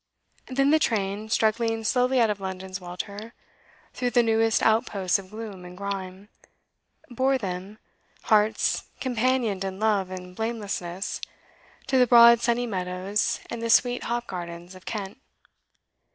Then 0.47 0.71
the 0.71 0.79
train, 0.79 1.29
struggling 1.29 1.83
slowly 1.83 2.19
out 2.19 2.31
of 2.31 2.39
London's 2.39 2.81
welter, 2.81 3.35
through 3.93 4.09
the 4.09 4.23
newest 4.23 4.63
outposts 4.63 5.19
of 5.19 5.29
gloom 5.29 5.63
and 5.63 5.77
grime, 5.77 6.27
bore 7.11 7.37
them, 7.37 7.77
hearts 8.23 8.85
companioned 8.99 9.63
in 9.63 9.79
love 9.79 10.09
and 10.09 10.35
blamelessness, 10.35 11.21
to 11.85 11.99
the 11.99 12.07
broad 12.07 12.39
sunny 12.41 12.65
meadows 12.65 13.41
and 13.51 13.61
the 13.61 13.69
sweet 13.69 14.05
hop 14.05 14.25
gardens 14.25 14.73
of 14.73 14.85
Kent. 14.85 15.21